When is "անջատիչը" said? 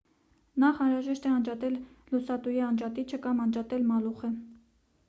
2.71-3.21